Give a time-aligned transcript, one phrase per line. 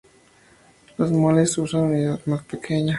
[0.97, 2.89] Los moles usan su unidad más pequeña.